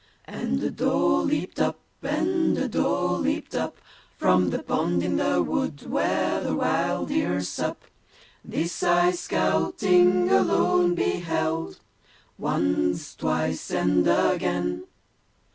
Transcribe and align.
And 0.25 0.63
a 0.63 0.71
doe 0.71 1.19
leaped 1.21 1.59
up, 1.59 1.77
and 2.01 2.57
a 2.57 2.67
doe 2.67 3.17
leaped 3.17 3.53
up 3.53 3.77
From 4.17 4.49
the 4.49 4.57
pond 4.63 5.03
in 5.03 5.17
the 5.17 5.43
wood 5.43 5.87
where 5.87 6.41
the 6.43 6.55
wild 6.55 7.09
deer 7.09 7.39
sup. 7.41 7.83
This 8.43 8.81
I, 8.81 9.11
scouting 9.11 10.27
alone, 10.31 10.95
beheld, 10.95 11.81
Once, 12.39 13.13
twice 13.13 13.69
and 13.69 14.07
again! 14.07 14.85